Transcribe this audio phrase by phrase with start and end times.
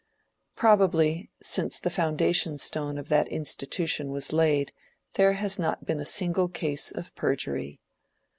[0.55, 4.73] Probably, since the foundation stone of that institution was laid
[5.13, 7.79] there has not been a single case of perjury.